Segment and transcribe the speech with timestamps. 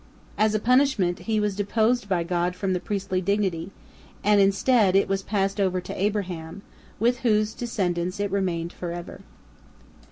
[0.35, 3.69] As a punishment, he was deposed by God from the priestly dignity,
[4.23, 6.63] and instead it was passed over to Abraham,
[6.99, 9.21] with whose descendants it remained forever.